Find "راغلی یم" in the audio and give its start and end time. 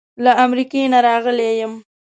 1.07-1.73